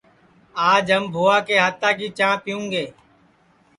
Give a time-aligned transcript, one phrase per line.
[0.71, 2.85] آج ہم بھوا کے ہاتا کی چاں پیوں گے